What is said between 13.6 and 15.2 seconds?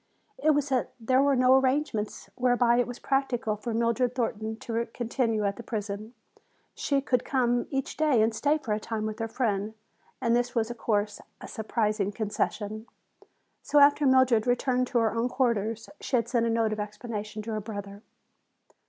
So after Mildred returned to her